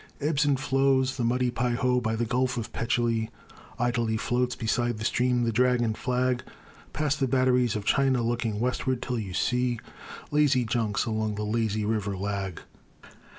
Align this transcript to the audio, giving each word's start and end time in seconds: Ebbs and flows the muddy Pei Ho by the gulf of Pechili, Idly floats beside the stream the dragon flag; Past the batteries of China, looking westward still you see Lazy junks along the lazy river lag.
Ebbs 0.19 0.45
and 0.45 0.59
flows 0.59 1.15
the 1.17 1.23
muddy 1.23 1.51
Pei 1.51 1.75
Ho 1.75 2.01
by 2.01 2.15
the 2.15 2.25
gulf 2.25 2.57
of 2.57 2.73
Pechili, 2.73 3.29
Idly 3.77 4.17
floats 4.17 4.55
beside 4.55 4.97
the 4.97 5.05
stream 5.05 5.43
the 5.43 5.51
dragon 5.51 5.93
flag; 5.93 6.41
Past 6.91 7.19
the 7.19 7.27
batteries 7.27 7.75
of 7.75 7.85
China, 7.85 8.23
looking 8.23 8.59
westward 8.59 9.05
still 9.05 9.19
you 9.19 9.35
see 9.35 9.79
Lazy 10.31 10.65
junks 10.65 11.05
along 11.05 11.35
the 11.35 11.43
lazy 11.45 11.85
river 11.85 12.17
lag. 12.17 12.61